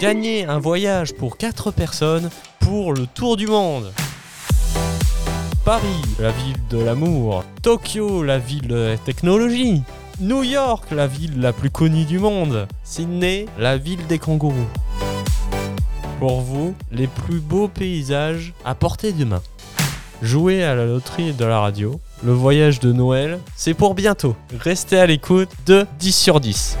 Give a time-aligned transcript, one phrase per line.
[0.00, 2.28] Gagner un voyage pour 4 personnes
[2.60, 3.92] pour le tour du monde.
[5.64, 5.86] Paris,
[6.18, 7.44] la ville de l'amour.
[7.62, 9.82] Tokyo, la ville de la technologie.
[10.20, 12.66] New York, la ville la plus connue du monde.
[12.82, 14.68] Sydney, la ville des kangourous.
[16.18, 19.42] Pour vous, les plus beaux paysages à portée de main.
[20.22, 22.00] Jouer à la loterie de la radio.
[22.24, 24.34] Le voyage de Noël, c'est pour bientôt.
[24.58, 26.78] Restez à l'écoute de 10 sur 10.